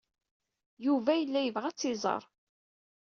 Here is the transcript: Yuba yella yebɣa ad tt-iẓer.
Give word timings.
Yuba 0.85 1.11
yella 1.15 1.39
yebɣa 1.41 1.65
ad 1.69 1.75
tt-iẓer. 1.75 2.23